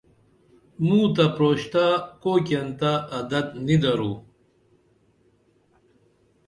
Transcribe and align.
موں 0.85 1.05
تہ 1.15 1.25
پروشتہ 1.35 1.85
کوئیکین 2.23 2.67
تہ 2.79 2.91
عدت 3.17 3.47
نی 3.65 3.75
درو 3.81 4.11